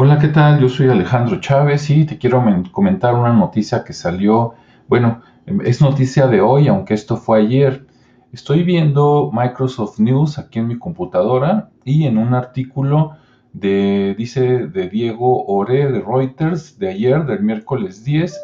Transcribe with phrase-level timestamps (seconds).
[0.00, 0.60] Hola, ¿qué tal?
[0.60, 4.54] Yo soy Alejandro Chávez y te quiero comentar una noticia que salió,
[4.86, 5.22] bueno,
[5.64, 7.84] es noticia de hoy, aunque esto fue ayer.
[8.32, 13.16] Estoy viendo Microsoft News aquí en mi computadora y en un artículo
[13.52, 18.40] de, dice, de Diego Ore de Reuters de ayer, del miércoles 10,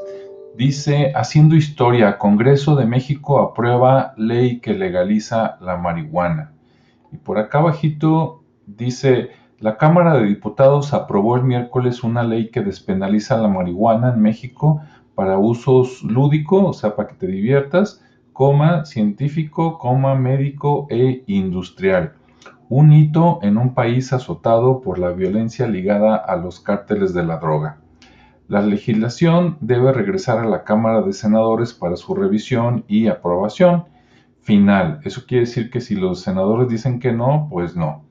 [0.56, 6.50] dice, haciendo historia, Congreso de México aprueba ley que legaliza la marihuana.
[7.12, 9.30] Y por acá abajito dice,
[9.64, 14.82] la Cámara de Diputados aprobó el miércoles una ley que despenaliza la marihuana en México
[15.14, 22.12] para usos lúdico, o sea, para que te diviertas, coma, científico, coma, médico e industrial.
[22.68, 27.38] Un hito en un país azotado por la violencia ligada a los cárteles de la
[27.38, 27.78] droga.
[28.48, 33.84] La legislación debe regresar a la Cámara de Senadores para su revisión y aprobación
[34.42, 35.00] final.
[35.04, 38.04] Eso quiere decir que si los senadores dicen que no, pues no.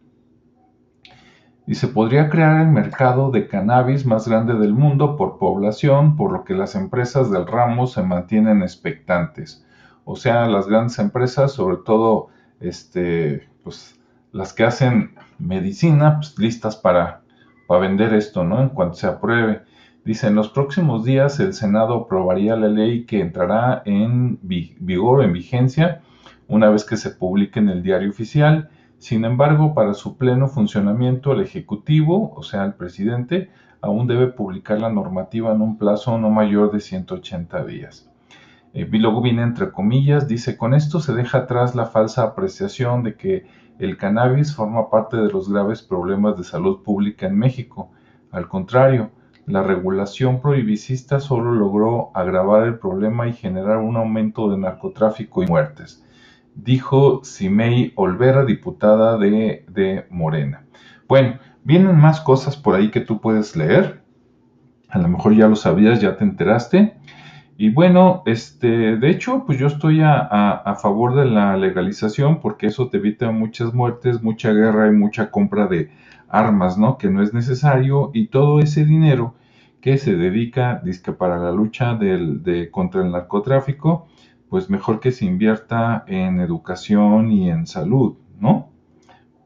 [1.66, 6.34] Y se podría crear el mercado de cannabis más grande del mundo por población, por
[6.34, 9.66] lo que las empresas del ramo se mantienen expectantes.
[10.04, 12.28] O sea, las grandes empresas, sobre todo
[12.60, 14.00] este, pues,
[14.34, 17.22] las que hacen medicina, pues, listas para,
[17.82, 18.62] vender esto, ¿no?
[18.62, 19.64] En cuanto se apruebe.
[20.06, 25.34] Dice, en los próximos días el Senado aprobaría la ley que entrará en vigor, en
[25.34, 26.02] vigencia,
[26.48, 28.70] una vez que se publique en el diario oficial
[29.04, 33.50] sin embargo, para su pleno funcionamiento, el Ejecutivo, o sea, el presidente,
[33.82, 38.10] aún debe publicar la normativa en un plazo no mayor de 180 días.
[38.74, 43.16] Eh, luego viene entre comillas, dice, con esto se deja atrás la falsa apreciación de
[43.16, 43.46] que
[43.78, 47.92] el cannabis forma parte de los graves problemas de salud pública en México.
[48.32, 49.12] Al contrario,
[49.46, 55.48] la regulación prohibicista solo logró agravar el problema y generar un aumento de narcotráfico y
[55.48, 56.06] muertes
[56.56, 60.66] dijo Simei Olvera, diputada de, Morena.
[61.08, 64.04] Bueno, vienen más cosas por ahí que tú puedes leer.
[64.90, 66.96] A lo mejor ya lo sabías, ya te enteraste.
[67.58, 72.68] Y bueno, este, de hecho, pues yo estoy a, a, favor de la legalización porque
[72.68, 75.92] eso te evita muchas muertes, mucha guerra y mucha compra de
[76.30, 76.98] armas, ¿no?
[76.98, 79.36] Que no es necesario y todo ese dinero
[79.84, 84.08] que se dedica, disque para la lucha de, contra el narcotráfico,
[84.54, 88.70] pues mejor que se invierta en educación y en salud, ¿no?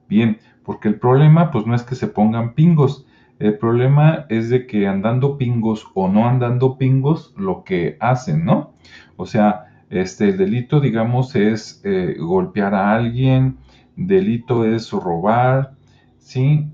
[0.10, 3.08] Bien, porque el problema pues no es que se pongan pingos,
[3.40, 8.74] el problema es de que andando pingos o no andando pingos lo que hacen, ¿no?
[9.16, 13.60] O sea, este, el delito, digamos, es eh, golpear a alguien,
[13.96, 15.78] delito es robar,
[16.18, 16.68] ¿sí?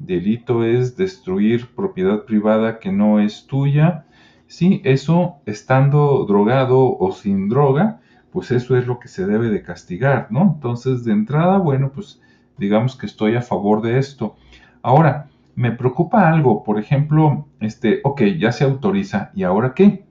[0.00, 4.05] Delito es destruir propiedad privada que no es tuya,
[4.48, 9.62] Sí, eso estando drogado o sin droga, pues eso es lo que se debe de
[9.62, 10.42] castigar, ¿no?
[10.54, 12.20] Entonces, de entrada, bueno, pues
[12.58, 14.36] digamos que estoy a favor de esto.
[14.82, 20.04] Ahora, me preocupa algo, por ejemplo, este, ok, ya se autoriza, ¿y ahora qué?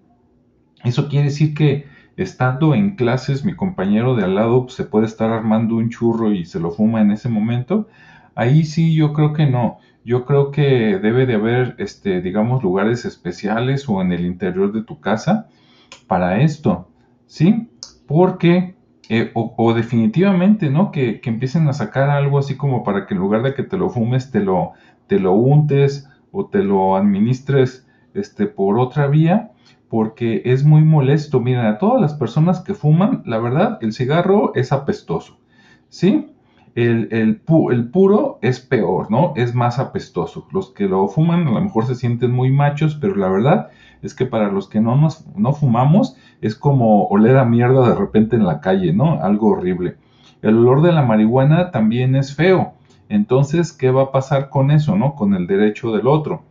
[0.83, 1.85] Eso quiere decir que
[2.17, 6.45] estando en clases, mi compañero de al lado se puede estar armando un churro y
[6.45, 7.87] se lo fuma en ese momento.
[8.35, 13.05] Ahí sí, yo creo que no yo creo que debe de haber, este, digamos, lugares
[13.05, 15.49] especiales o en el interior de tu casa
[16.07, 16.89] para esto,
[17.25, 17.69] ¿sí?
[18.05, 18.75] Porque,
[19.09, 20.91] eh, o, definitivamente, ¿no?
[20.91, 23.89] Que, empiecen a sacar algo así como para que en lugar de que te lo
[23.89, 24.73] fumes, te lo,
[25.07, 29.53] te lo untes o te lo administres este, por otra vía,
[29.89, 31.39] porque es muy molesto.
[31.39, 35.39] Miren, a todas las personas que fuman, la verdad, el cigarro es apestoso,
[35.89, 36.34] ¿sí?
[36.75, 39.33] El, puro es peor, ¿no?
[39.35, 40.47] Es más apestoso.
[40.51, 43.69] Los que lo fuman a lo mejor se sienten muy machos, pero la verdad
[44.01, 47.95] es que para los que no, nos, no fumamos es como oler a mierda de
[47.95, 49.21] repente en la calle, ¿no?
[49.21, 49.95] Algo horrible.
[50.41, 52.73] El olor de la marihuana también es feo.
[53.07, 55.15] Entonces, ¿qué va a pasar con eso, no?
[55.15, 56.43] Con el derecho del otro.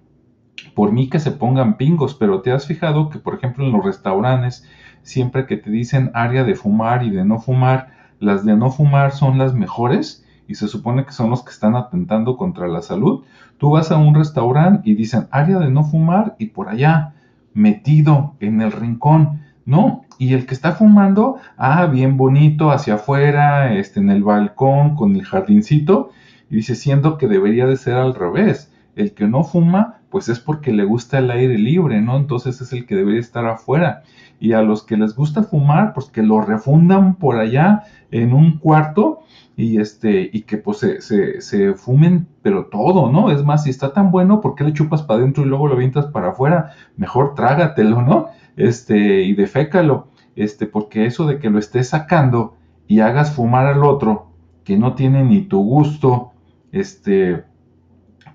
[0.75, 3.85] Por mí que se pongan pingos, pero te has fijado que, por ejemplo, en los
[3.85, 4.67] restaurantes,
[5.03, 9.13] siempre que te dicen área de fumar y de no fumar, las de no fumar
[9.13, 13.25] son las mejores y se supone que son los que están atentando contra la salud.
[13.59, 17.15] Tú vas a un restaurante y dicen área de no fumar y por allá,
[17.55, 20.03] metido en el rincón, ¿no?
[20.19, 25.15] Y el que está fumando, ah, bien bonito, hacia afuera, este, en el balcón, con
[25.15, 26.11] el jardincito,
[26.51, 28.73] y dice, siendo que debería de ser al revés.
[28.97, 32.17] El que no fuma, pues es porque le gusta el aire libre, ¿no?
[32.17, 34.05] Entonces es el que debería estar afuera.
[34.39, 37.83] Y a los que les gusta fumar, pues que lo refundan por allá
[38.13, 39.23] en un cuarto
[39.57, 43.33] y este y que pues se, se, fumen pero todo, ¿no?
[43.33, 45.75] Es más, si está tan bueno, ¿por qué le chupas para adentro y luego lo
[45.75, 46.71] avientas para afuera?
[46.97, 48.29] Mejor trágatelo, ¿no?
[48.57, 50.07] Este, y defécalo,
[50.37, 52.55] este, porque eso de que lo estés sacando
[52.87, 54.29] y hagas fumar al otro
[54.63, 56.31] que no tiene ni tu gusto,
[56.71, 57.43] este,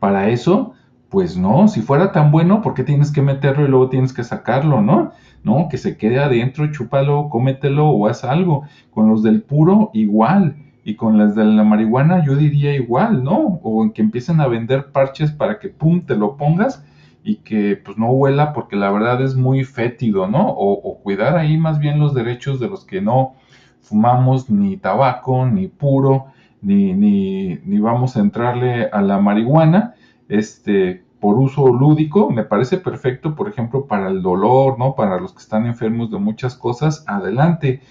[0.01, 0.73] para eso,
[1.09, 4.23] Pues no, si fuera tan bueno, ¿por qué tienes que meterlo y luego tienes que
[4.23, 5.11] sacarlo, no?
[5.43, 8.63] No, que se quede adentro, chúpalo, cómetelo o haz algo.
[8.91, 10.55] Con los del puro, igual.
[10.83, 13.59] Y con las de la marihuana, yo diría igual, ¿no?
[13.63, 16.85] O en que empiecen a vender parches para que, pum, te lo pongas
[17.23, 20.49] y que pues no huela porque la verdad es muy fétido, ¿no?
[20.49, 23.33] O, o cuidar ahí más bien los derechos de los que no
[23.81, 26.27] fumamos ni tabaco, ni puro,
[26.61, 29.95] ni, ni, ni vamos a entrarle a la marihuana
[30.29, 34.95] este, por uso lúdico, me parece perfecto, por ejemplo, para el dolor, ¿no?
[34.95, 37.81] Para los que están enfermos de muchas cosas, adelante.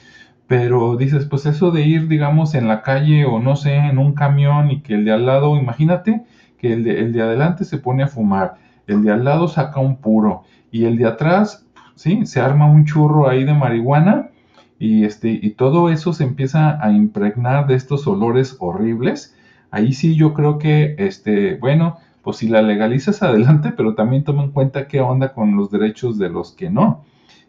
[0.47, 4.15] Pero dices, pues eso de ir, digamos, en la calle o no sé, en un
[4.15, 6.25] camión y que el de al lado, imagínate
[6.57, 8.57] que el de, el de adelante se pone a fumar,
[8.87, 12.87] el de al lado saca un puro y el de atrás, sí, se arma un
[12.87, 14.31] churro ahí de marihuana
[14.79, 19.37] y este y todo eso se empieza a impregnar de estos olores horribles.
[19.71, 24.43] Ahí sí yo creo que este, bueno, pues si la legalizas adelante, pero también toma
[24.45, 27.03] en cuenta qué onda con los derechos de los que no.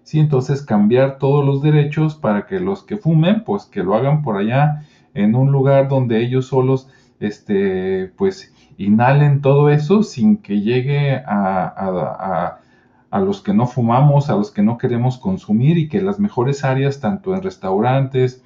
[0.04, 4.22] Sí, entonces cambiar todos los derechos para que los que fumen, pues que lo hagan
[4.22, 6.88] por allá en un lugar donde ellos solos,
[7.20, 12.58] este, pues inhalen todo eso sin que llegue a,
[13.12, 16.64] a, los que no fumamos, a los que no queremos consumir y que las mejores
[16.64, 18.46] áreas, tanto en restaurantes,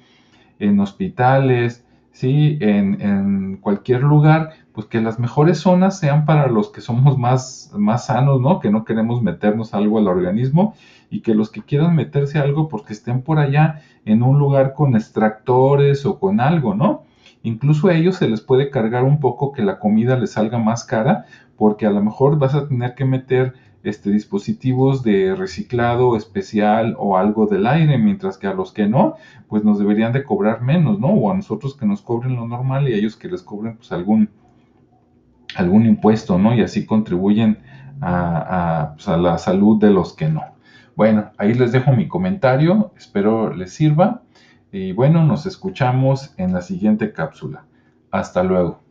[0.58, 1.84] en hospitales,
[2.14, 7.18] sí, en, en cualquier lugar, pues que las mejores zonas sean para los que somos
[7.18, 8.60] más, más sanos, ¿no?
[8.60, 10.74] Que no queremos meternos algo al organismo
[11.10, 14.74] y que los que quieran meterse algo, pues que estén por allá en un lugar
[14.74, 17.02] con extractores o con algo, ¿no?
[17.42, 20.84] Incluso a ellos se les puede cargar un poco que la comida les salga más
[20.84, 21.26] cara,
[21.56, 27.16] porque a lo mejor vas a tener que meter este, dispositivos de reciclado especial o
[27.16, 29.16] algo del aire, mientras que a los que no,
[29.48, 31.08] pues nos deberían de cobrar menos, ¿no?
[31.08, 33.92] O a nosotros que nos cobren lo normal y a ellos que les cobren pues
[33.92, 34.30] algún
[35.54, 36.54] algún impuesto, ¿no?
[36.54, 37.58] Y así contribuyen
[38.00, 40.42] pues, a, la salud de los que no.
[40.96, 44.22] Bueno, ahí les dejo mi comentario, espero les sirva
[44.72, 47.64] y bueno, nos escuchamos en la siguiente cápsula.
[48.10, 48.83] Hasta luego.